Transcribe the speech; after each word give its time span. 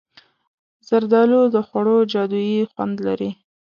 زردالو 0.87 1.41
د 1.53 1.55
خوړو 1.67 1.97
جادويي 2.11 2.59
خوند 2.71 2.95
لري. 3.07 3.29